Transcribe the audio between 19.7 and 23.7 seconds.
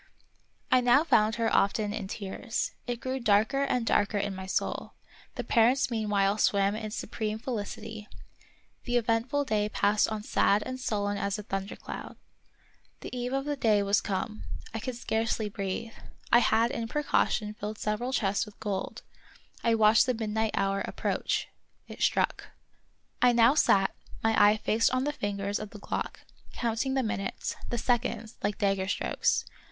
watched the midnight hour approach. It struck. I now